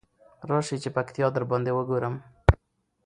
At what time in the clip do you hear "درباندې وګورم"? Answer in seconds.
1.35-2.15